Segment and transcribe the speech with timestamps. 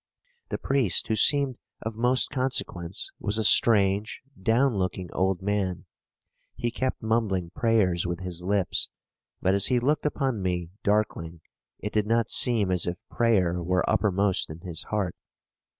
[0.49, 5.85] The priest who seemed of most consequence was a strange, down looking old man.
[6.55, 8.89] He kept mumbling prayers with his lips;
[9.43, 11.41] but as he looked upon me darkling,
[11.77, 15.15] it did not seem as if prayer were uppermost in his heart.